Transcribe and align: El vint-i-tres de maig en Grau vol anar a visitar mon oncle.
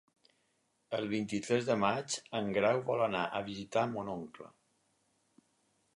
El 0.99 1.09
vint-i-tres 1.11 1.67
de 1.67 1.75
maig 1.83 2.17
en 2.41 2.49
Grau 2.57 2.81
vol 2.89 3.07
anar 3.11 3.23
a 3.41 3.45
visitar 3.53 3.87
mon 3.93 4.13
oncle. 4.19 4.51